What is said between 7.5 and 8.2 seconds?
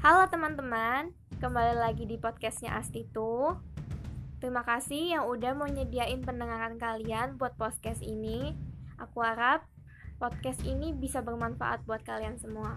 podcast